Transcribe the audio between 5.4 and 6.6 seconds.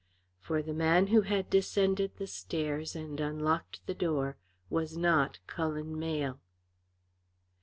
Cullen Mayle.